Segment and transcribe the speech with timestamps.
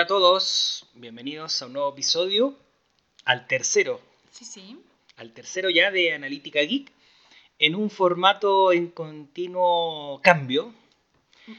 [0.00, 2.58] Hola a todos, bienvenidos a un nuevo episodio,
[3.26, 4.00] al tercero,
[4.30, 4.80] Sí, sí.
[5.18, 6.90] al tercero ya de Analítica Geek,
[7.58, 10.72] en un formato en continuo cambio,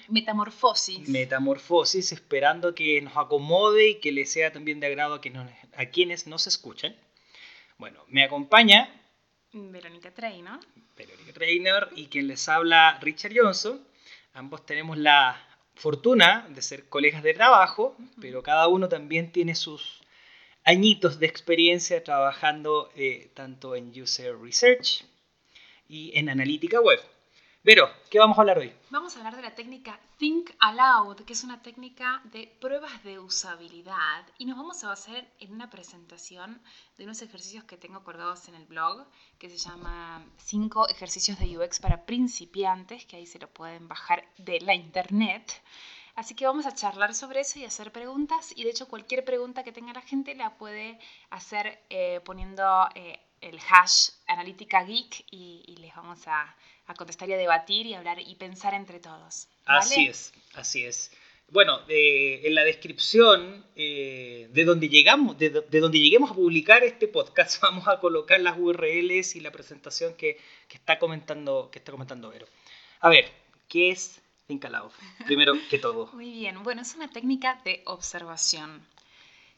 [0.08, 1.08] Metamorfosis.
[1.08, 5.48] metamorfosis, esperando que nos acomode y que le sea también de agrado a, que nos-
[5.78, 6.96] a quienes nos escuchan.
[7.78, 8.90] Bueno, me acompaña
[9.54, 10.58] Verónica Trainer.
[10.98, 13.86] Verónica Trainer y quien les habla Richard Johnson.
[14.34, 20.02] Ambos tenemos la fortuna de ser colegas de trabajo, pero cada uno también tiene sus
[20.64, 25.06] añitos de experiencia trabajando eh, tanto en User Research
[25.88, 27.00] y en analítica web.
[27.64, 28.74] Vero, ¿qué vamos a hablar hoy?
[28.90, 33.20] Vamos a hablar de la técnica Think Aloud, que es una técnica de pruebas de
[33.20, 34.26] usabilidad.
[34.40, 36.60] Y nos vamos a basar en una presentación
[36.98, 39.06] de unos ejercicios que tengo colgados en el blog,
[39.38, 44.28] que se llama 5 ejercicios de UX para principiantes, que ahí se lo pueden bajar
[44.40, 45.62] de la internet.
[46.16, 48.54] Así que vamos a charlar sobre eso y hacer preguntas.
[48.56, 50.98] Y de hecho, cualquier pregunta que tenga la gente la puede
[51.30, 56.56] hacer eh, poniendo eh, el hash analítica geek y, y les vamos a,
[56.92, 59.48] a contestar y a debatir y hablar y pensar entre todos.
[59.66, 59.80] ¿vale?
[59.80, 61.12] Así es, así es.
[61.50, 66.84] Bueno, eh, en la descripción eh, de donde llegamos, de, de donde lleguemos a publicar
[66.84, 70.38] este podcast, vamos a colocar las URLs y la presentación que,
[70.70, 72.48] que está comentando, que está comentando Vero.
[73.02, 73.30] A ver,
[73.68, 74.66] ¿qué es Think?
[75.26, 76.08] Primero que todo.
[76.14, 78.86] Muy bien, bueno, es una técnica de observación.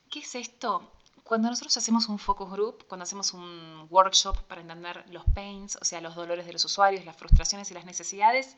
[0.09, 0.91] ¿Qué es esto?
[1.23, 5.85] Cuando nosotros hacemos un focus group, cuando hacemos un workshop para entender los pains, o
[5.85, 8.57] sea, los dolores de los usuarios, las frustraciones y las necesidades,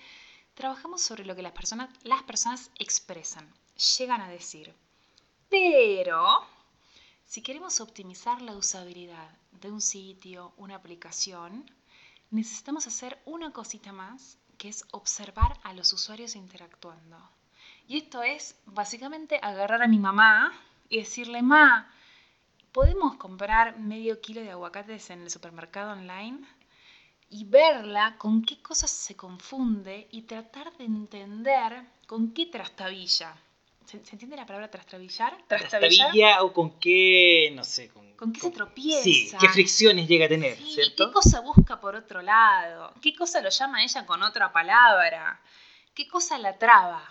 [0.55, 3.53] trabajamos sobre lo que las personas, las personas expresan,
[3.97, 4.73] llegan a decir.
[5.49, 6.43] Pero,
[7.25, 11.69] si queremos optimizar la usabilidad de un sitio, una aplicación,
[12.31, 17.17] necesitamos hacer una cosita más, que es observar a los usuarios interactuando.
[17.87, 20.51] Y esto es básicamente agarrar a mi mamá
[20.89, 21.91] y decirle, ma,
[22.75, 26.45] ¿podemos comprar medio kilo de aguacates en el supermercado online?
[27.29, 33.33] Y verla con qué cosas se confunde y tratar de entender con qué trastabilla.
[33.85, 35.37] ¿Se, se entiende la palabra trastabillar?
[35.47, 39.03] ¿Trastabilla o con qué, no sé, con, ¿Con qué se tropieza?
[39.03, 41.07] Sí, qué fricciones llega a tener, Sí, ¿cierto?
[41.07, 42.93] ¿Qué cosa busca por otro lado?
[43.01, 45.41] ¿Qué cosa lo llama ella con otra palabra?
[45.93, 47.07] ¿Qué cosa la traba?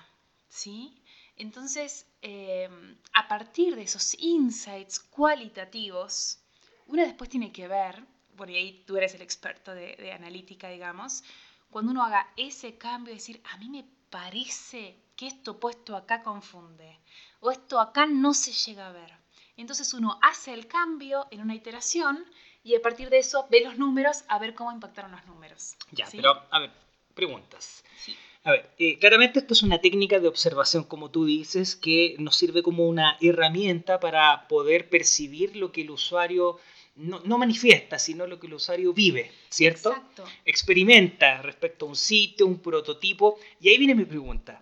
[0.46, 1.00] ¿Sí?
[1.36, 2.70] Entonces, eh,
[3.12, 6.38] a partir de esos insights cualitativos,
[6.86, 8.02] uno después tiene que ver,
[8.34, 11.22] por ahí tú eres el experto de, de analítica, digamos,
[11.70, 16.98] cuando uno haga ese cambio, decir, a mí me parece que esto puesto acá confunde,
[17.40, 19.12] o esto acá no se llega a ver.
[19.58, 22.24] Entonces uno hace el cambio en una iteración
[22.62, 25.76] y a partir de eso ve los números a ver cómo impactaron los números.
[25.92, 26.16] Ya, ¿sí?
[26.16, 26.72] pero a ver,
[27.14, 27.84] preguntas.
[27.98, 28.16] Sí.
[28.44, 32.36] A ver, eh, claramente esto es una técnica de observación, como tú dices, que nos
[32.36, 36.58] sirve como una herramienta para poder percibir lo que el usuario
[36.94, 39.90] no, no manifiesta, sino lo que el usuario vive, ¿cierto?
[39.90, 40.24] Exacto.
[40.44, 43.38] Experimenta respecto a un sitio, un prototipo.
[43.60, 44.60] Y ahí viene mi pregunta.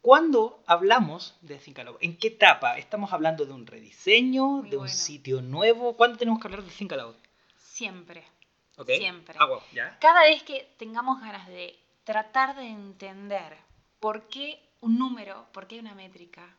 [0.00, 1.98] ¿Cuándo hablamos de Think Aloud?
[2.00, 2.76] ¿En qué etapa?
[2.76, 5.96] ¿Estamos hablando de un rediseño, Muy de un sitio nuevo?
[5.96, 7.14] ¿Cuándo tenemos que hablar de Think Aloud?
[7.56, 8.24] Siempre.
[8.84, 9.36] Siempre.
[9.38, 9.96] Ah, wow, ¿ya?
[10.00, 13.56] Cada vez que tengamos ganas de tratar de entender
[14.00, 16.56] por qué un número, por qué una métrica,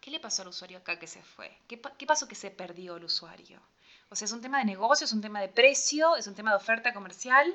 [0.00, 1.56] ¿qué le pasó al usuario acá que se fue?
[1.68, 3.60] ¿Qué, qué pasó que se perdió el usuario?
[4.08, 6.50] O sea, ¿es un tema de negocio, es un tema de precio, es un tema
[6.50, 7.52] de oferta comercial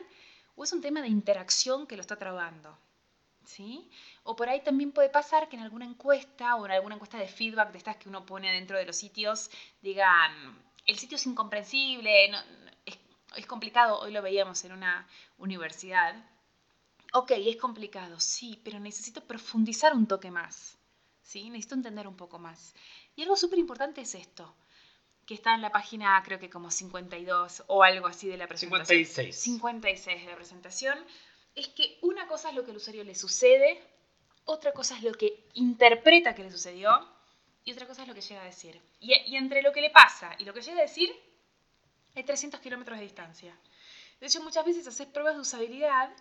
[0.55, 2.77] o es un tema de interacción que lo está trabando?
[3.45, 3.89] ¿Sí?
[4.23, 7.27] O por ahí también puede pasar que en alguna encuesta o en alguna encuesta de
[7.27, 9.49] feedback de estas que uno pone dentro de los sitios
[9.81, 10.31] digan,
[10.85, 12.41] el sitio es incomprensible, no-
[13.35, 16.15] es complicado, hoy lo veíamos en una universidad.
[17.13, 20.77] Ok, es complicado, sí, pero necesito profundizar un toque más.
[21.31, 21.49] ¿sí?
[21.49, 22.73] Necesito entender un poco más.
[23.15, 24.53] Y algo súper importante es esto,
[25.25, 28.85] que está en la página creo que como 52 o algo así de la presentación.
[28.85, 29.35] 56.
[29.35, 30.97] 56 de la presentación.
[31.55, 33.81] Es que una cosa es lo que al usuario le sucede,
[34.45, 37.07] otra cosa es lo que interpreta que le sucedió
[37.63, 38.81] y otra cosa es lo que llega a decir.
[38.99, 41.11] Y, y entre lo que le pasa y lo que llega a decir
[42.15, 43.57] hay 300 kilómetros de distancia.
[44.19, 46.11] De hecho, muchas veces haces pruebas de usabilidad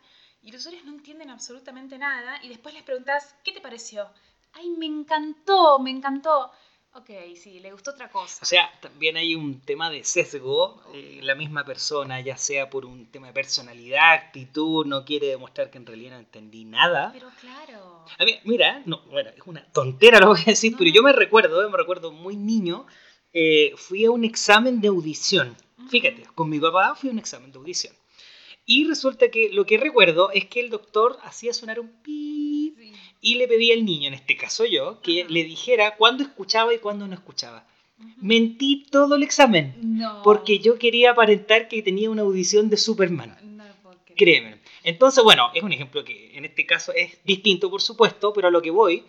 [0.43, 4.09] y los usuarios no entienden absolutamente nada y después les preguntas, ¿qué te pareció?
[4.53, 6.51] Ay, me encantó, me encantó.
[6.93, 8.41] Ok, sí, le gustó otra cosa.
[8.43, 10.83] O sea, también hay un tema de sesgo.
[10.93, 15.71] eh, la misma persona, ya sea por un tema de personalidad, actitud, no quiere demostrar
[15.71, 17.11] que en realidad no entendí nada.
[17.13, 18.05] Pero claro.
[18.19, 21.03] A ver, mira, no, bueno, es una tontera lo voy a decir, No, pero yo
[21.05, 22.87] me recuerdo, eh, me recuerdo muy niño,
[23.33, 25.57] eh, fui a un examen de audición.
[25.91, 27.95] Fíjate, con mi papá fui a un examen de audición.
[28.73, 32.93] Y resulta que lo que recuerdo es que el doctor hacía sonar un pi Sí.
[33.21, 36.79] y le pedí al niño, en este caso yo, que le dijera cuándo escuchaba y
[36.79, 37.67] cuándo no escuchaba.
[38.21, 40.23] Mentí todo el examen, No.
[40.23, 43.37] porque yo quería aparentar que tenía una audición de Superman.
[43.57, 43.65] No
[44.05, 44.17] creer.
[44.17, 44.61] Créeme.
[44.85, 48.51] Entonces, bueno, es un ejemplo que en este caso es distinto, por supuesto, pero a
[48.53, 49.03] lo que voy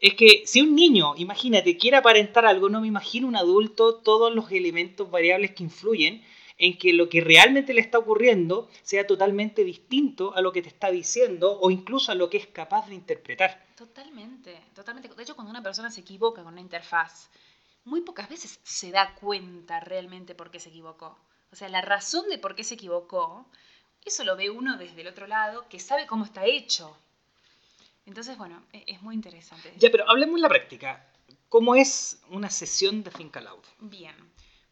[0.00, 4.32] es que si un niño, imagínate, quiere aparentar algo, no me imagino un adulto todos
[4.32, 6.22] los elementos variables que influyen
[6.58, 10.68] en que lo que realmente le está ocurriendo sea totalmente distinto a lo que te
[10.68, 13.64] está diciendo o incluso a lo que es capaz de interpretar.
[13.76, 15.08] Totalmente, totalmente.
[15.08, 17.30] De hecho, cuando una persona se equivoca con una interfaz,
[17.84, 21.16] muy pocas veces se da cuenta realmente por qué se equivocó.
[21.52, 23.46] O sea, la razón de por qué se equivocó,
[24.04, 26.96] eso lo ve uno desde el otro lado, que sabe cómo está hecho.
[28.04, 29.72] Entonces, bueno, e- es muy interesante.
[29.76, 31.06] Ya, pero hablemos en la práctica.
[31.48, 33.64] ¿Cómo es una sesión de Think Aloud?
[33.80, 34.14] Bien,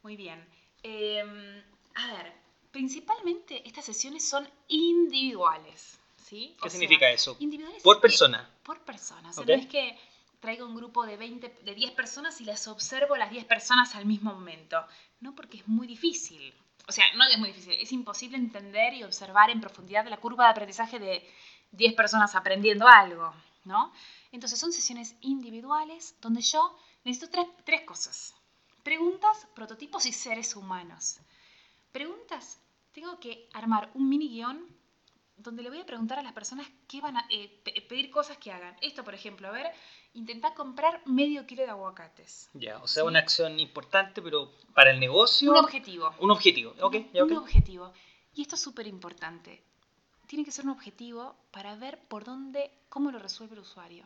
[0.03, 0.47] muy bien.
[0.83, 1.63] Eh,
[1.97, 2.33] a ver,
[2.71, 6.55] principalmente estas sesiones son individuales, ¿sí?
[6.61, 7.37] ¿Qué O sea, significa eso?
[7.41, 8.49] Individuales Por que- persona.
[8.63, 9.31] por persona.
[9.31, 9.99] O sea, no es que
[10.41, 13.95] traiga un grupo de 20, de 10 personas y las observo a las 10 personas
[13.95, 14.85] al mismo momento.
[15.21, 16.53] No, porque es muy difícil.
[16.89, 20.45] O sea, no es muy difícil, es imposible entender y observar en profundidad la curva
[20.45, 21.29] de aprendizaje de
[21.73, 23.35] 10 personas aprendiendo algo,
[23.65, 23.93] ¿no?
[24.31, 28.35] Entonces son sesiones individuales donde yo necesito tres, tres cosas.
[28.85, 31.19] Preguntas, prototipos y seres humanos.
[31.93, 32.61] Preguntas,
[32.93, 34.67] tengo que armar un mini guion
[35.37, 38.39] donde le voy a preguntar a las personas qué van a eh, pe- pedir cosas
[38.39, 38.75] que hagan.
[38.81, 39.67] Esto, por ejemplo, a ver,
[40.15, 42.49] intentar comprar medio kilo de aguacates.
[42.55, 43.07] Ya, o sea, Sí.
[43.09, 45.51] una acción importante, pero para el negocio.
[45.51, 46.15] Un objetivo.
[46.21, 46.75] Un objetivo.
[46.81, 47.93] Ok, Un- ya, un objetivo.
[48.35, 49.63] Y esto es súper importante.
[50.27, 54.05] Tiene que ser un objetivo para ver por dónde, cómo lo resuelve el usuario.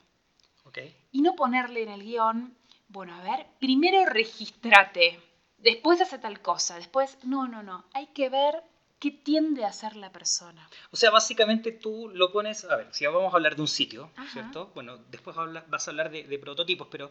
[0.64, 0.78] Ok.
[1.12, 2.54] Y no ponerle en el guion,
[2.88, 5.18] bueno, a ver, primero regístrate,
[5.62, 7.84] después hace tal cosa, después, no, no, no.
[7.94, 8.62] Hay que ver
[8.98, 10.68] qué tiende a hacer la persona.
[10.90, 14.10] O sea, básicamente tú lo pones, a ver, si vamos a hablar de un sitio,
[14.16, 14.30] Ajá.
[14.32, 14.70] ¿cierto?
[14.74, 17.10] Bueno, después habla- vas a hablar de, de prototipos, pero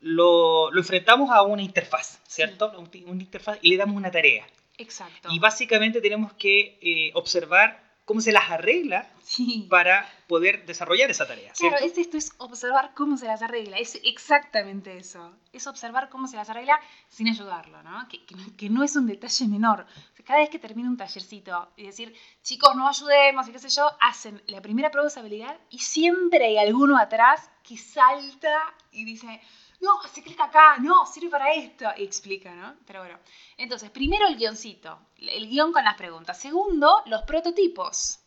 [0.00, 2.72] lo, lo enfrentamos a una interfaz, ¿cierto?
[2.78, 4.46] Un- Una interfaz y le damos una tarea.
[4.78, 5.28] Exacto.
[5.30, 9.68] Y básicamente tenemos que eh, observar cómo se las arregla Sí.
[9.70, 11.76] para poder desarrollar esa tarea, ¿cierto?
[11.78, 15.32] Claro, es esto, es observar cómo se las arregla, es exactamente eso.
[15.52, 18.08] Es observar cómo se las arregla sin ayudarlo, ¿no?
[18.08, 19.86] Que, que no- que no es un detalle menor.
[20.12, 22.12] O sea, cada vez que termina un tallercito y decir,
[22.42, 26.44] chicos, no ayudemos y qué sé yo, hacen la primera prueba de usabilidad y siempre
[26.46, 28.58] hay alguno atrás que salta
[28.90, 29.40] y dice,
[29.80, 32.76] no, se clica acá, no, sirve para esto, y explica, ¿no?
[32.86, 33.18] Pero bueno,
[33.56, 36.38] entonces, primero el guioncito, el guion con las preguntas.
[36.38, 38.20] Segundo, los prototipos.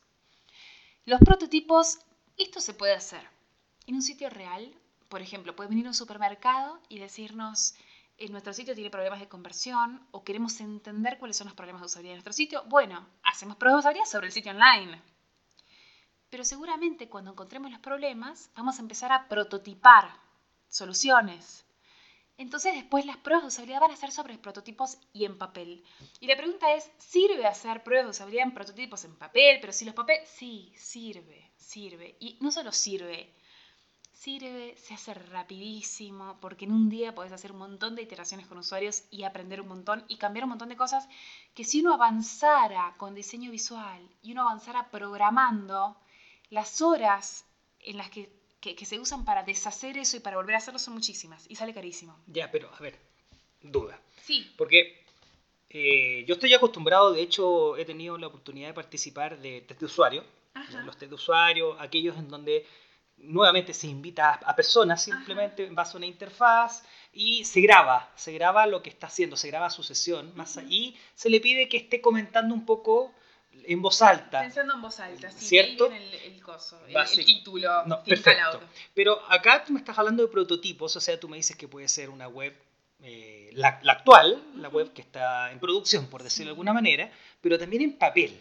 [1.05, 2.00] Los prototipos,
[2.38, 3.27] esto se puede hacer
[3.88, 4.73] en un sitio real.
[5.09, 7.75] Por ejemplo, puede venir a un supermercado y decirnos,
[8.17, 11.85] en nuestro sitio tiene problemas de conversión o queremos entender cuáles son los problemas de
[11.88, 12.63] usabilidad de nuestro sitio.
[12.65, 15.01] Bueno, hacemos pruebas de usabilidad sobre el sitio online.
[16.29, 20.23] Pero seguramente cuando encontremos los problemas, vamos a empezar a prototipar
[20.74, 21.66] soluciones.
[22.36, 25.84] Entonces después las pruebas de usabilidad van a ser sobre prototipos y en papel.
[26.20, 29.60] Y la pregunta es, ¿sirve hacer pruebas de usabilidad en prototipos en papel?
[29.62, 30.28] Pero si los papeles...
[30.28, 32.18] Sí, sirve, sirve.
[32.20, 33.31] Y no solo sirve,
[34.14, 38.58] sirve, se hace rapidísimo, porque en un día podés hacer un montón de iteraciones con
[38.58, 41.08] usuarios y aprender un montón y cambiar un montón de cosas
[41.53, 45.98] que si uno avanzara con diseño visual y uno avanzara programando,
[46.50, 47.46] las horas
[47.80, 50.79] en las que, que- que se usan para deshacer eso y para volver a hacerlo
[50.79, 52.17] son muchísimas y sale carísimo.
[52.27, 52.96] Ya, pero a ver,
[53.62, 54.00] duda.
[54.24, 54.50] Sí.
[54.58, 55.03] Porque
[55.70, 59.86] eh, yo estoy acostumbrado, de hecho he tenido la oportunidad de participar de test de
[59.86, 60.82] usuario, Ajá.
[60.84, 62.65] los test de usuario, aquellos en donde
[63.17, 68.32] nuevamente se invita a, personas simplemente en base a una interfaz y se graba, se
[68.32, 71.77] graba lo que está haciendo, se graba su sesión más y se le pide que
[71.77, 73.13] esté comentando un poco
[73.65, 74.41] en voz alta.
[74.41, 75.45] Pensando en voz alta, sí.
[75.45, 75.91] ¿Cierto?
[75.91, 77.86] el, el coso, el, título.
[77.86, 78.62] No, perfecto.
[78.93, 81.88] Pero acá tú me estás hablando de prototipos, o sea, tú me dices que puede
[81.88, 82.53] ser una web,
[83.01, 87.12] eh, la, la actual, la web que está en producción, por decirlo de alguna manera,
[87.41, 88.39] pero también en papel.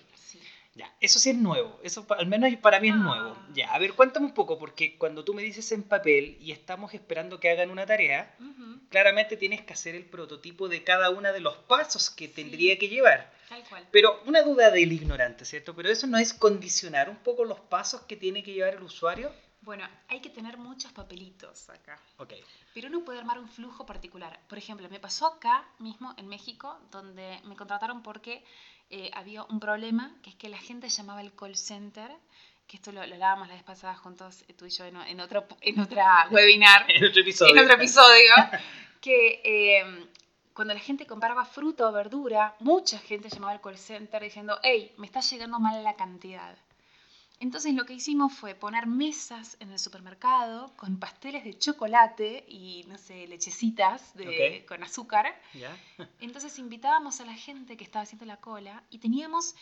[0.74, 2.98] Ya, eso sí es nuevo, eso al menos para mí es Ah.
[2.98, 3.36] nuevo.
[3.52, 6.94] Ya, a ver, cuéntame un poco, porque cuando tú me dices en papel y estamos
[6.94, 8.34] esperando que hagan una tarea,
[8.88, 12.32] claramente tienes que hacer el prototipo de cada uno de los pasos que Sí.
[12.34, 13.30] tendría que llevar.
[13.50, 13.86] Tal cual.
[13.90, 15.74] Pero una duda del ignorante, ¿cierto?
[15.74, 19.30] Pero eso no es condicionar un poco los pasos que tiene que llevar el usuario.
[19.60, 22.00] Bueno, hay que tener muchos papelitos acá.
[22.16, 22.32] Ok.
[22.74, 24.40] Pero uno puede armar un flujo particular.
[24.48, 28.42] Por ejemplo, me pasó acá mismo en México, donde me contrataron porque
[28.92, 32.10] eh, había un problema, que es que la gente llamaba al call center,
[32.68, 35.20] que esto lo, lo hablábamos la vez pasada juntos, eh, tú y yo, en, en
[35.20, 37.52] otro, en otra webinar, En otro episodio.
[37.52, 38.32] en otro episodio,
[39.00, 40.06] que eh,
[40.54, 44.92] cuando la gente compraba fruta o verdura, mucha gente llamaba al call center diciendo, hey,
[44.98, 46.54] me está llegando mal la cantidad.
[47.42, 52.84] Entonces lo que hicimos fue poner mesas en el supermercado con pasteles de chocolate y,
[52.86, 55.26] no sé, lechecitas de, con azúcar.
[56.20, 59.56] Entonces invitábamos a la gente que estaba haciendo la cola y teníamos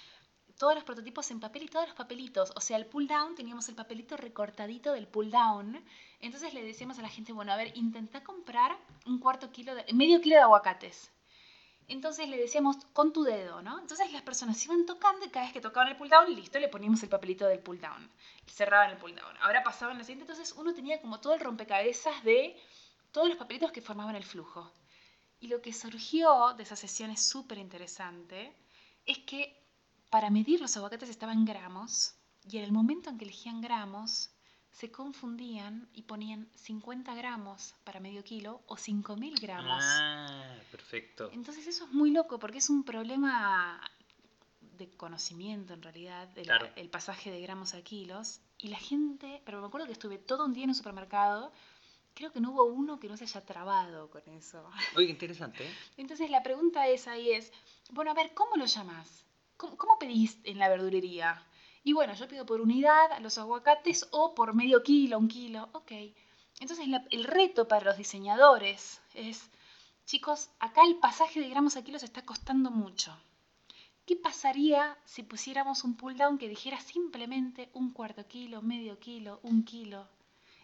[0.59, 2.53] todos los prototipos en papel y todos los papelitos.
[2.55, 5.83] O sea, el pull down, teníamos el papelito recortadito del pull down.
[6.21, 9.91] Entonces le decíamos a la gente, bueno, a ver, intenta comprar un cuarto kilo, de,
[9.95, 11.11] medio kilo de aguacates.
[11.91, 13.81] Entonces le decíamos con tu dedo, ¿no?
[13.81, 16.69] Entonces las personas iban tocando y cada vez que tocaban el pull down, listo, le
[16.69, 18.09] poníamos el papelito del pull down.
[18.47, 19.37] Cerraban el pull down.
[19.41, 22.57] Ahora pasaban la siguiente, entonces uno tenía como todo el rompecabezas de
[23.11, 24.71] todos los papelitos que formaban el flujo.
[25.41, 28.55] Y lo que surgió de esa sesión es súper interesante,
[29.05, 29.61] es que
[30.11, 34.31] para medir los aguacates estaban gramos y en el momento en que elegían gramos
[34.73, 39.83] se confundían y ponían 50 gramos para medio kilo o 5.000 gramos.
[39.85, 41.31] Ah, perfecto.
[41.33, 43.81] Entonces eso es muy loco porque es un problema
[44.61, 46.69] de conocimiento en realidad, del Claro.
[46.77, 48.41] el pasaje de gramos a kilos.
[48.59, 51.53] Y la gente, pero me acuerdo que estuve todo un día en un supermercado,
[52.15, 54.71] creo que no hubo uno que no se haya trabado con eso.
[54.97, 55.67] Oye, qué interesante.
[55.67, 55.75] ¿eh?
[55.97, 57.53] Entonces la pregunta es ahí es,
[57.91, 59.25] bueno, a ver, ¿cómo lo llamás?
[59.57, 61.45] ¿Cómo, cómo pedís en la verdulería?
[61.83, 65.93] Y bueno, yo pido por unidad los aguacates o por medio kilo, un kilo, ok.
[66.61, 69.49] Entonces la- el reto para los diseñadores es,
[70.05, 73.17] chicos, acá el pasaje de gramos a kilos está costando mucho.
[74.05, 79.41] ¿Qué pasaría si pusiéramos un pull down que dijera simplemente un cuarto kilo, medio kilo,
[79.43, 80.07] un kilo?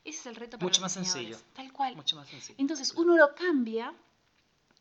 [0.05, 1.39] Ese es el reto para Mucho los más sencillo.
[1.55, 1.97] Tal cual.
[1.97, 2.57] Mucho más sencillo.
[2.59, 3.95] Entonces uno lo cambia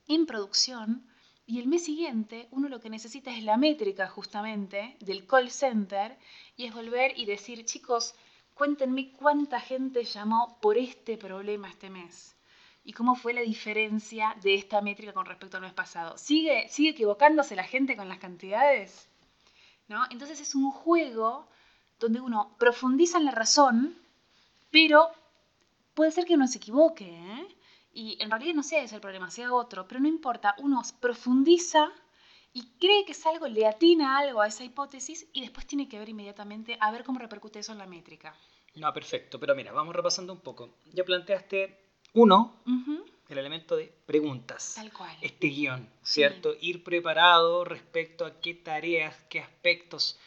[0.08, 1.08] en producción
[1.48, 6.18] y el mes siguiente uno lo que necesita es la métrica justamente del call center
[6.58, 8.16] y es volver y decir, chicos,
[8.54, 12.36] cuéntenme cuánta gente llamó por este problema este mes
[12.84, 16.18] y cómo fue la diferencia de esta métrica con respecto al mes pasado.
[16.18, 19.08] ¿Sigue, sigue equivocándose la gente con las cantidades?
[19.88, 20.04] ¿No?
[20.10, 21.48] Entonces es un juego
[22.00, 23.98] donde uno profundiza en la razón,
[24.72, 25.12] pero
[25.94, 27.48] puede ser que uno se equivoque, ¿eh?
[27.98, 31.90] Y en realidad no sea ese el problema, sea otro, pero no importa, uno profundiza
[32.54, 35.98] y cree que es algo, le atina algo a esa hipótesis y después tiene que
[35.98, 38.36] ver inmediatamente a ver cómo repercute eso en la métrica.
[38.76, 39.40] No, perfecto.
[39.40, 40.76] Pero mira, vamos repasando un poco.
[40.94, 41.80] Ya planteaste
[42.14, 42.62] uno,
[43.30, 44.74] el elemento de preguntas.
[44.76, 45.16] Tal cual.
[45.22, 46.16] Este guion, Sí.
[46.16, 46.54] ¿cierto?
[46.60, 50.20] Ir preparado respecto a qué tareas, qué aspectos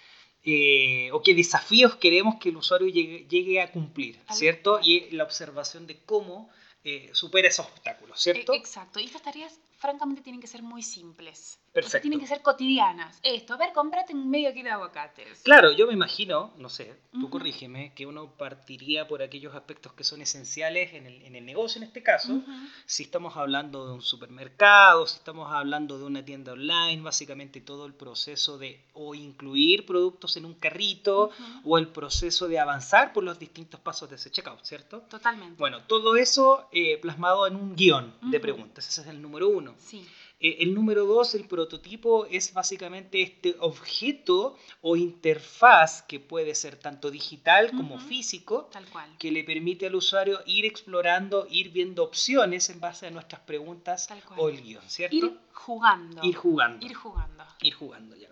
[0.45, 4.73] eh, o qué desafíos queremos que el usuario llegue, llegue a cumplir, Tal ¿cierto?
[4.79, 4.89] cual.
[4.89, 6.49] Y la observación de cómo
[6.91, 8.53] eh, supera esos obstáculos, ¿cierto?
[8.53, 8.99] E- Exacto.
[9.01, 11.59] Y estas tareas, francamente, tienen que ser muy simples.
[11.59, 12.03] O sea, Perfecto.
[12.03, 13.21] tienen que ser cotidianas.
[13.23, 15.41] Esto, a ver, comprate un medio kilo de aguacates.
[15.45, 17.31] Claro, yo me imagino, no sé, tú Ujú.
[17.31, 21.79] corrígeme, que uno partiría por aquellos aspectos que son esenciales en el, en el negocio
[21.81, 22.33] en este caso.
[22.35, 22.51] Ujú.
[22.87, 27.87] Si estamos hablando de un supermercado, si estamos hablando de una tienda online, básicamente todo
[27.87, 31.71] el proceso de o incluir productos en un carrito Ujú.
[31.75, 35.03] o el proceso de avanzar por los distintos pasos de ese checkout, ¿cierto?
[35.03, 35.55] Totalmente.
[35.59, 39.68] Bueno, todo eso eh, plasmado en un guion de preguntas, ese es el número uno.
[39.79, 40.07] Sí.
[40.41, 46.77] Eh, el número dos, el prototipo, es básicamente este objeto o interfaz que puede ser
[46.77, 48.07] tanto digital como Ujú.
[48.07, 49.11] físico, Tal cual.
[49.19, 54.09] que le permite al usuario ir explorando, ir viendo opciones en base a nuestras preguntas
[54.37, 55.17] o el guion, ¿cierto?
[55.17, 56.23] Ir jugando.
[56.23, 56.87] Ir jugando.
[56.87, 57.45] Ir jugando.
[57.61, 58.29] Ir jugando, ya.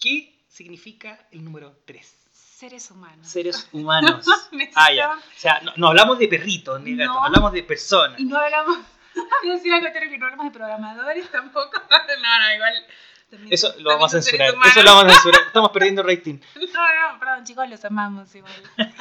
[0.00, 2.20] ¿Qué significa el número 3?
[2.32, 3.26] Seres humanos.
[3.28, 4.24] Seres humanos.
[4.76, 5.12] Ah, ya.
[5.12, 7.24] O sea, no, no hablamos de perritos ni gatos, No.
[7.24, 8.18] hablamos de personas.
[8.18, 8.78] Y no hablamos.
[9.16, 11.70] A decir algo no hablamos de programadores tampoco.
[12.22, 12.74] No, no, igual.
[13.30, 14.54] también- Eso lo vamos a censurar.
[14.66, 15.42] Eso lo vamos a censurar.
[15.46, 16.38] Estamos perdiendo rating.
[16.54, 18.52] No, no, perdón, chicos, los amamos igual.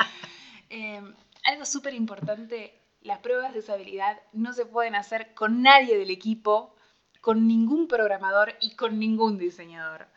[0.69, 1.01] Eh,
[1.45, 6.75] algo súper importante: las pruebas de usabilidad no se pueden hacer con nadie del equipo,
[7.21, 10.07] con ningún programador y con ningún diseñador.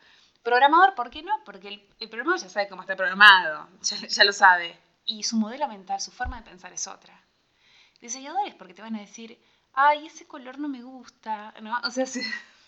[0.41, 1.31] Programador, ¿por qué no?
[1.45, 4.75] Porque el, el programador ya sabe cómo está programado, ya, ya lo sabe.
[5.05, 7.21] Y su modelo mental, su forma de pensar es otra.
[8.01, 9.39] Diseñadores, porque te van a decir,
[9.77, 11.79] ay, ese color no me gusta, ¿no?
[11.83, 12.21] O sea, se,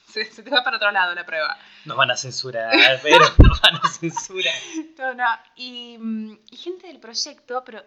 [0.07, 1.57] se- se te va para otro lado la prueba.
[1.85, 2.71] Nos van a censurar,
[3.03, 4.53] pero nos van a censurar.
[4.97, 5.25] No, no.
[5.55, 7.83] Y, mm, y gente del proyecto, pero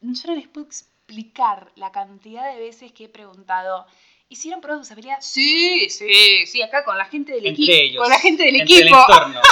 [0.00, 3.86] yo no les puedo explicar la cantidad de veces que he preguntado,
[4.28, 5.18] ¿hicieron pruebas de usabilidad?
[5.20, 7.72] Sí, sí, sí, acá con la gente del equipo.
[7.72, 8.02] ellos.
[8.02, 8.96] Con la gente del Entre equipo.
[8.96, 9.40] el entorno.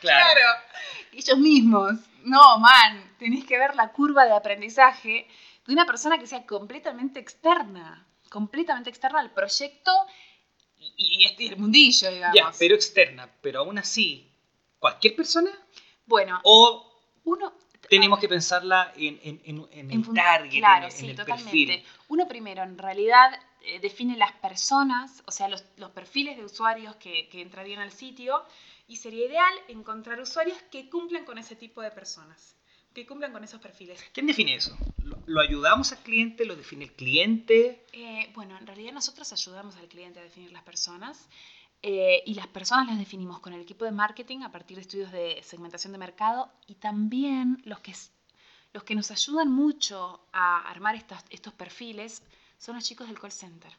[0.00, 0.26] Claro.
[0.34, 0.48] Claro.
[1.12, 1.92] Ellos mismos.
[2.24, 5.28] No, man, tenés que ver la curva de aprendizaje
[5.66, 9.92] de una persona que sea completamente externa, completamente externa al proyecto
[10.78, 12.36] y, y este el mundillo, digamos.
[12.36, 13.30] Ya, pero externa.
[13.40, 14.08] Pero aún así,
[14.78, 15.50] ¿cualquier persona?
[16.06, 16.90] bueno, ¿O
[17.24, 17.52] uno
[17.88, 21.50] tenemos que pensarla en, en, en, en el fun- target, claro, en sí, el totalmente.
[21.50, 21.84] perfil?
[22.08, 23.28] Uno primero, en realidad,
[23.64, 27.92] eh, define las personas, o sea, los, los perfiles de usuarios que, que entrarían al
[27.92, 28.42] sitio,
[28.88, 32.56] Y sería ideal encontrar usuarios que cumplan con ese tipo de personas,
[32.94, 34.02] que cumplan con esos perfiles.
[34.12, 34.76] ¿Quién define eso?
[35.02, 36.44] ¿Lo, lo ayudamos al cliente?
[36.44, 37.84] ¿Lo define el cliente?
[37.92, 41.28] Eh, bueno, en realidad nosotros ayudamos al cliente a definir las personas.
[41.84, 45.10] eh, y las personas las definimos con el equipo de marketing a partir de estudios
[45.10, 47.92] de segmentación de mercado y también los que,
[48.72, 52.22] los que nos ayudan mucho a armar estas- estos perfiles
[52.58, 53.72] son los chicos del call center.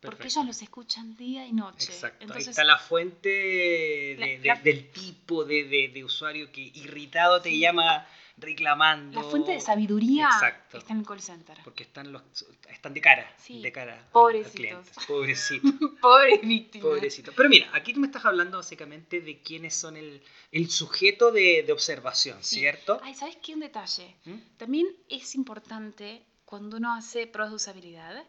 [0.00, 1.92] Porque ellos los escuchan día y noche.
[1.92, 2.18] Exacto.
[2.20, 6.60] Entonces, Ahí está la fuente de- La- de- la- del tipo de, de- usuario que
[6.60, 7.58] irritado te Sí.
[7.58, 8.06] llama
[8.38, 9.22] reclamando.
[9.22, 10.76] la fuente de sabiduría Exacto.
[10.78, 11.56] está en el call center.
[11.64, 12.22] Porque están, los,
[12.70, 13.34] están de cara.
[13.38, 13.62] Sí.
[13.62, 14.06] De cara.
[14.12, 14.52] Pobrecitos.
[14.52, 14.90] cliente.
[15.08, 15.62] Pobrecito.
[16.02, 16.86] Pobres víctimas.
[16.86, 17.32] Pobrecito.
[17.34, 20.22] Pero mira, aquí tú me estás hablando básicamente de quiénes son el,
[20.52, 22.56] el sujeto de, de observación, Sí.
[22.60, 23.00] ¿cierto?
[23.02, 23.54] Ay, ¿sabes qué?
[23.54, 24.14] Un detalle.
[24.26, 24.34] ¿Mm?
[24.58, 28.22] También es importante cuando uno hace pruebas de usabilidad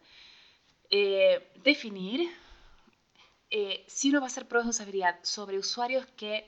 [0.90, 2.30] eh, definir
[3.50, 6.48] eh, si uno va a hacer pruebas de usabilidad sobre usuarios que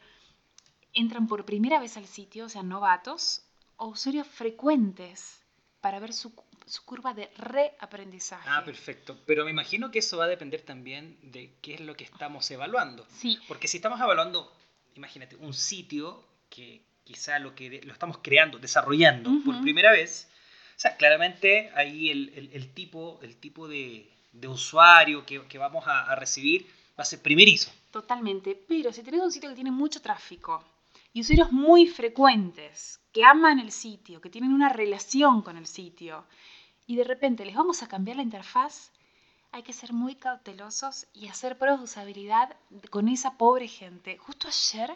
[0.94, 3.44] entran por primera vez al sitio, o sea, novatos,
[3.78, 5.40] o usuarios frecuentes
[5.82, 6.34] para ver su,
[6.66, 8.50] su curva de reaprendizaje.
[8.50, 9.18] Ah, perfecto.
[9.26, 12.50] Pero me imagino que eso va a depender también de qué es lo que estamos
[12.52, 13.06] evaluando.
[13.18, 14.52] Sí, Porque si estamos evaluando,
[14.96, 20.28] imagínate, un sitio que quizá lo que lo estamos creando, desarrollando por primera vez,
[20.76, 25.88] o sea, claramente ahí el, el- el tipo, el tipo de, de usuario que, vamos
[25.88, 26.68] a, a recibir
[27.00, 27.72] va a ser primerizo.
[27.92, 30.64] Totalmente, pero si tenés un sitio que tiene mucho tráfico
[31.14, 36.26] y usuarios muy frecuentes que aman el sitio, que tienen una relación con el sitio,
[36.86, 38.92] y de repente les vamos a cambiar la interfaz,
[39.52, 42.56] hay que ser muy cautelosos y hacer pruebas de usabilidad
[42.92, 44.18] con esa pobre gente.
[44.18, 44.96] Justo ayer,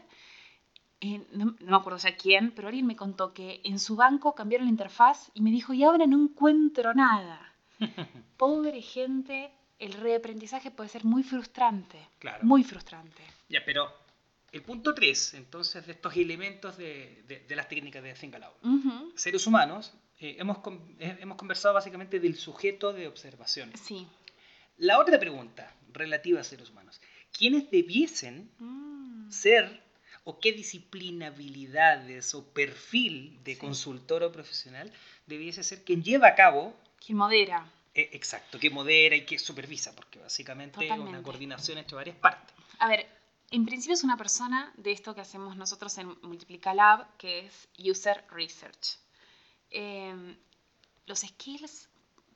[1.01, 4.35] eh, no, no me acuerdo ya quién, pero alguien me contó que en su banco
[4.35, 7.52] cambiaron la interfaz y me dijo, y ahora no encuentro nada.
[8.37, 11.97] Pobre gente, el reaprendizaje puede ser muy frustrante.
[12.19, 12.43] Claro.
[12.45, 13.23] Muy frustrante.
[13.49, 13.91] Ya, pero
[14.51, 18.53] el punto 3, entonces, de estos elementos de, de- de las técnicas de Think Aloud.
[19.15, 20.57] Seres humanos, eh, hemos,
[20.99, 23.71] eh, hemos conversado básicamente del sujeto de observación.
[23.75, 24.07] Sí.
[24.77, 26.99] La otra pregunta relativa a seres humanos.
[27.37, 29.81] ¿Quiénes debiesen Mm, ser
[30.25, 33.59] o qué disciplina, habilidades o perfil de Sí.
[33.59, 34.91] consultor o profesional
[35.27, 36.73] debiese ser quien lleva a cabo,
[37.05, 37.65] Quien modera.
[37.93, 42.55] eh, exacto, que modera y que supervisa, porque básicamente es una coordinación entre varias partes.
[42.79, 43.07] A ver,
[43.51, 47.67] en principio es una persona de esto que hacemos nosotros en Multiplica Lab, que es
[47.77, 48.97] User Research.
[49.69, 50.37] Eh,
[51.05, 51.89] los skills,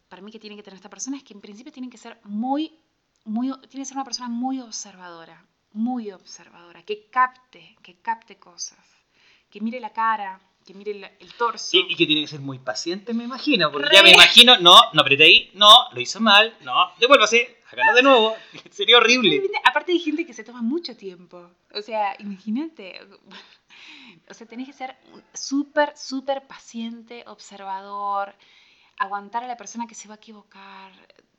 [0.09, 2.19] para mí que tiene que tener esta persona, es que en principio tienen que ser
[2.23, 2.77] muy,
[3.23, 8.85] muy, tiene que ser una persona muy observadora, muy observadora, que capte, que capte cosas,
[9.49, 11.75] que mire la cara, que mire el, el torso.
[11.77, 13.95] Y, y que tiene que ser muy paciente, me imagino, porque Re.
[13.95, 18.03] ya me imagino, no, no apreté ahí, no, lo hizo mal, no, devuélvase, hágalo de
[18.03, 18.35] nuevo,
[18.69, 19.41] sería horrible.
[19.63, 21.49] Aparte hay gente que se toma mucho tiempo.
[21.73, 22.99] O sea, imagínate.
[24.29, 24.95] O sea, tenés que ser
[25.33, 28.35] súper, súper paciente, observador,
[28.97, 30.91] aguantar a la persona que se va a equivocar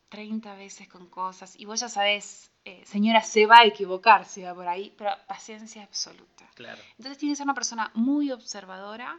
[0.08, 1.54] 30 veces con cosas.
[1.58, 5.10] Y vos ya sabés, eh, señora, se va a equivocar, se va por ahí, pero
[5.26, 6.44] paciencia absoluta.
[6.54, 6.82] Claro.
[6.98, 9.18] Entonces tiene que ser una persona muy observadora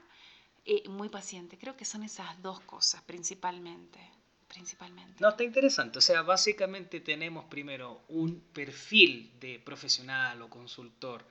[0.64, 1.58] y muy paciente.
[1.58, 4.00] Creo que son esas dos cosas principalmente.
[4.48, 5.16] Principalmente.
[5.20, 6.00] No, está interesante.
[6.00, 11.24] O sea, básicamente tenemos primero un perfil de profesional o consultor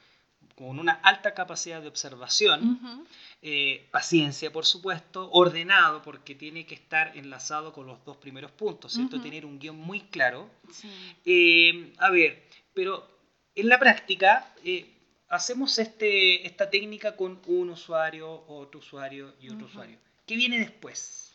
[0.59, 3.07] con una alta capacidad de observación,
[3.43, 8.93] eh, paciencia, por supuesto, ordenado, porque tiene que estar enlazado con los dos primeros puntos,
[8.93, 9.17] ¿cierto?
[9.17, 9.25] Ujú.
[9.25, 10.51] Tener un guion muy claro.
[10.73, 10.89] Sí.
[11.25, 12.43] Eh, a ver,
[12.75, 13.09] pero
[13.55, 14.93] en la práctica eh,
[15.29, 19.99] hacemos este, esta técnica con un usuario, otro usuario y otro usuario.
[20.27, 21.33] ¿Qué viene después?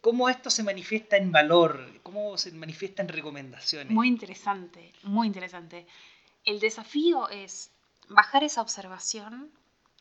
[0.00, 2.00] ¿Cómo esto se manifiesta en valor?
[2.04, 3.92] ¿Cómo se manifiesta en recomendaciones?
[3.92, 5.84] Muy interesante, muy interesante.
[6.44, 7.71] El desafío es
[8.12, 9.50] bajar esa observación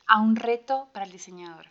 [0.07, 1.67] a un reto para el diseñador.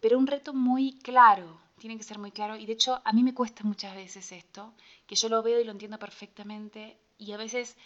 [0.00, 2.56] Pero un reto muy claro, tiene que ser muy claro.
[2.56, 4.74] Y de hecho, a mí me cuesta muchas veces esto,
[5.06, 6.98] que yo lo veo y lo entiendo perfectamente.
[7.18, 7.76] Y a veces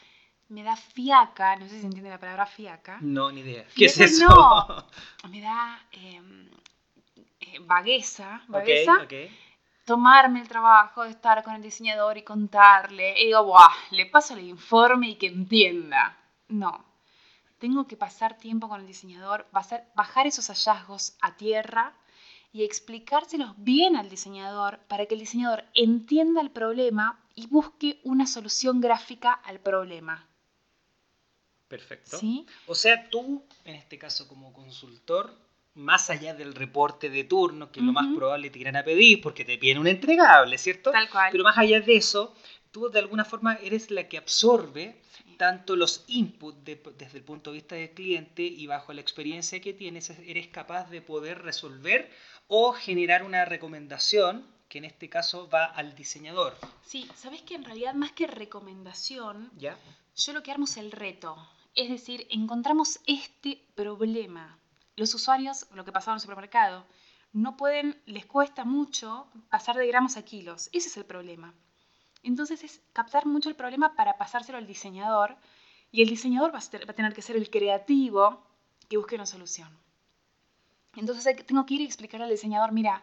[0.48, 2.98] me da fiaca, no sé si se entiende la palabra fiaca.
[3.00, 3.64] No, ni idea.
[3.74, 4.28] ¿Qué es eso?
[4.28, 4.86] no.
[5.30, 6.20] Me da eh,
[7.40, 9.12] eh, vagueza, vagueza ok.
[9.84, 14.34] tomarme el trabajo de estar con el diseñador y contarle, y digo, Buah, le paso
[14.34, 16.18] el informe y que entienda.
[16.48, 16.84] No,
[17.60, 21.94] tengo que pasar tiempo con el diseñador, bajar esos hallazgos a tierra
[22.52, 28.26] y explicárselos bien al diseñador para que el diseñador entienda el problema y busque una
[28.26, 30.26] solución gráfica al problema.
[31.68, 32.18] Perfecto.
[32.18, 32.46] ¿Sí?
[32.66, 35.32] O sea, tú, en este caso como consultor,
[35.74, 39.44] más allá del reporte de turno, que lo más probable te irán a pedir porque
[39.44, 40.90] te piden un entregable, ¿cierto?
[40.90, 41.28] Tal cual.
[41.30, 42.34] Pero más allá de eso,
[42.72, 45.00] tú de alguna forma eres la que absorbe
[45.40, 49.72] tanto los inputs desde el punto de vista del cliente y bajo la experiencia que
[49.72, 52.11] tienes, eres capaz de poder resolver
[52.46, 56.59] o generar una recomendación que en este caso va al diseñador.
[56.85, 59.79] Sí, sabes que en realidad más que recomendación, ¿Ya?
[60.14, 61.38] yo lo que armo es el reto.
[61.74, 64.59] Es decir, encontramos este problema.
[64.94, 66.85] Los usuarios, lo que pasaba en el supermercado,
[67.33, 70.68] no pueden, les cuesta mucho pasar de gramos a kilos.
[70.74, 71.55] Ese es el problema.
[72.22, 75.37] Entonces es captar mucho el problema para pasárselo al diseñador
[75.90, 78.42] y el diseñador va a tener que ser el creativo
[78.88, 79.68] que busque una solución.
[80.96, 83.02] Entonces tengo que ir y explicarle al diseñador, mira,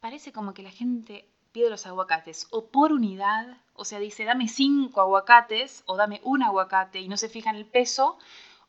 [0.00, 4.48] parece como que la gente pide los aguacates o por unidad, o sea, dice, dame
[4.48, 8.18] cinco aguacates o dame un aguacate y no se fija en el peso,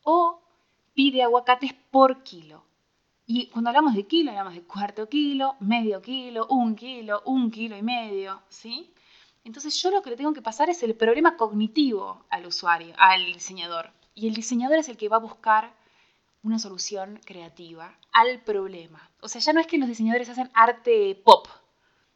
[0.04, 0.39] o
[0.93, 2.63] pide aguacates por kilo.
[3.26, 7.76] Y cuando hablamos de kilo, hablamos de cuarto kilo, medio kilo, un kilo, un kilo
[7.76, 8.93] y medio, ¿sí?
[9.45, 13.25] Entonces yo lo que le tengo que pasar es el problema cognitivo al usuario, al
[13.25, 13.91] diseñador.
[14.15, 15.71] Y el diseñador es el que va a buscar
[16.41, 19.10] una solución creativa al problema.
[19.21, 21.47] O sea, ya no es que los diseñadores hacen arte pop.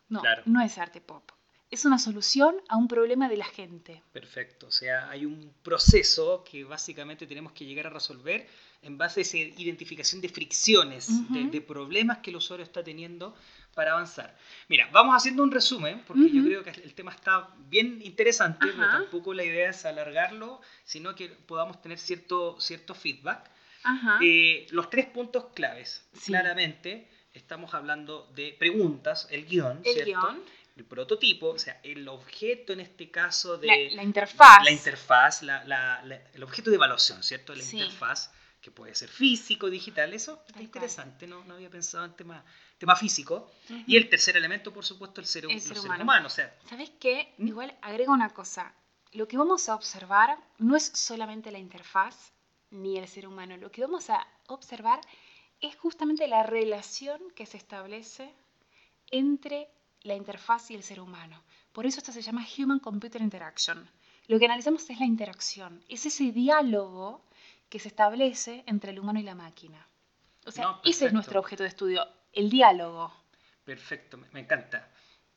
[0.08, 1.32] No, no es arte pop.
[1.72, 4.02] Es una solución a un problema de la gente.
[4.12, 4.68] Perfecto.
[4.68, 8.48] O sea, hay un proceso que básicamente tenemos que llegar a resolver
[8.82, 13.36] en base a esa identificación de fricciones, de, problemas que el usuario está teniendo
[13.76, 14.36] para avanzar.
[14.68, 18.90] Mira, vamos haciendo un resumen, porque yo creo que el tema está bien interesante, pero
[18.90, 23.50] tampoco la idea es alargarlo, sino que podamos tener cierto, cierto feedback.
[24.22, 30.42] Eh, los tres puntos claves, claramente, estamos hablando de preguntas, el guion, el Guión.
[30.76, 33.92] El prototipo, o sea, el objeto en este caso de...
[33.92, 34.64] La, interfaz.
[34.64, 37.54] La interfaz, el objeto de evaluación, ¿cierto?
[37.54, 42.14] La interfaz que puede ser físico, digital, eso está interesante, no, no había pensado en
[42.14, 42.44] tema,
[42.78, 43.50] tema físico.
[43.88, 46.28] Y el tercer elemento, por supuesto, el ser, humano.
[46.28, 47.34] O sea, ¿Sabes qué?
[47.38, 47.48] ¿Mm?
[47.48, 48.74] Igual agrego una cosa.
[49.14, 52.34] Lo que vamos a observar no es solamente la interfaz
[52.70, 53.58] ni el ser humano.
[53.58, 55.00] Lo que vamos a observar
[55.62, 58.34] es justamente la relación que se establece
[59.12, 59.70] entre
[60.04, 61.44] la interfaz y el ser humano.
[61.72, 63.90] Por eso esto se llama Human Computer Interaction.
[64.28, 67.26] Lo que analizamos es la interacción, es ese diálogo
[67.70, 69.88] que se establece entre el humano y la máquina.
[70.46, 73.14] O sea, ese es nuestro objeto de estudio, el diálogo.
[73.64, 74.88] Perfecto, me encanta.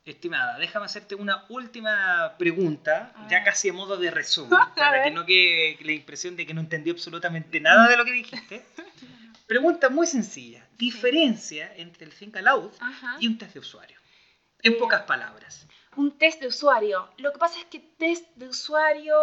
[0.05, 5.25] Estimada, déjame hacerte una última pregunta, ya casi a modo de resumen, para que no
[5.25, 8.65] quede la impresión de que no entendí absolutamente nada de lo que dijiste.
[9.47, 10.67] Pregunta muy sencilla.
[10.77, 12.71] Diferencia entre el Think Aloud
[13.21, 14.02] y un test de usuario.
[14.63, 15.67] En pocas palabras.
[15.97, 17.09] Un test de usuario.
[17.19, 19.17] Lo que pasa es que test de usuario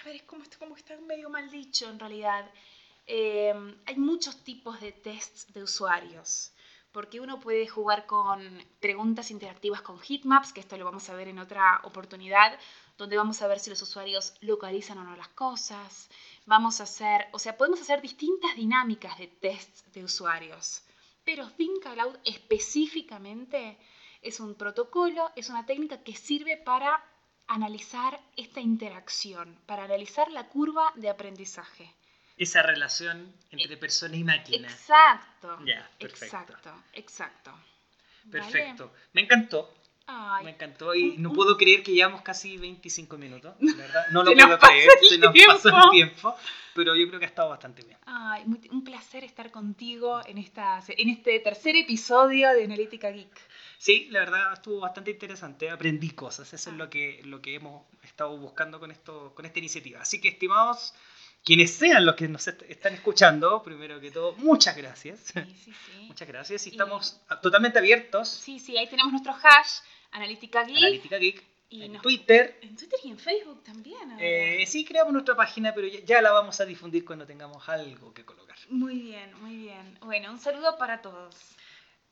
[0.00, 2.50] a ver, es como, como que está medio mal dicho en realidad.
[3.06, 6.52] Em, hay muchos tipos de tests de usuarios,
[6.92, 8.40] porque uno puede jugar con
[8.80, 12.58] preguntas interactivas con heatmaps, que esto lo vamos a ver en otra oportunidad,
[12.98, 16.10] donde vamos a ver si los usuarios localizan o no las cosas.
[16.46, 20.82] Vamos a hacer, o sea, podemos hacer distintas dinámicas de tests de usuarios.
[21.24, 23.78] Pero Think Aloud específicamente
[24.22, 27.02] es un protocolo, es una técnica que sirve para
[27.48, 31.92] analizar esta interacción, para analizar la curva de aprendizaje.
[32.36, 34.68] Esa relación entre eh, persona y máquina.
[34.68, 35.58] Exacto.
[35.64, 36.24] Ya, perfecto.
[36.26, 37.52] Exacto, exacto.
[38.30, 38.92] Perfecto.
[39.12, 39.72] Me encantó.
[40.42, 44.06] me encantó y no puedo creer que llevamos casi 25 minutos, ¿verdad?
[44.10, 46.34] No lo puedo creer, se nos pasó el tiempo,
[46.74, 47.96] pero yo creo que ha estado bastante bien.
[48.04, 53.40] Ay, un placer estar contigo en, esta, en este tercer episodio de Analítica Geek.
[53.78, 56.78] Sí, la verdad estuvo bastante interesante, aprendí cosas, eso es ah.
[56.78, 60.00] lo que, lo que hemos estado buscando con, esto, con esta iniciativa.
[60.00, 60.94] Así que, estimados,
[61.44, 65.20] quienes sean los que nos están escuchando, primero que todo, muchas gracias.
[65.32, 65.98] Sí, sí, sí.
[66.08, 68.28] muchas gracias y, estamos totalmente abiertos.
[68.28, 69.80] Sí, sí, ahí tenemos nuestro hash,
[70.12, 70.78] Analítica Geek.
[70.78, 71.44] Analítica Geek.
[71.68, 72.58] Y en Twitter.
[72.62, 74.16] En Twitter y en Facebook también.
[74.20, 78.24] Eh, sí, creamos nuestra página, pero ya, la vamos a difundir cuando tengamos algo que
[78.24, 78.56] colocar.
[78.68, 79.98] Muy bien, muy bien.
[80.00, 81.34] Bueno, un saludo para todos.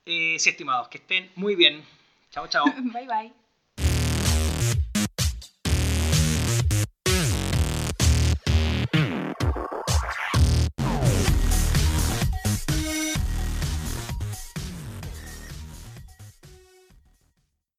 [0.07, 1.85] Eh, sí, estimados, que estén muy bien.
[2.31, 2.65] Chao, chao.
[2.93, 3.44] bye, bye.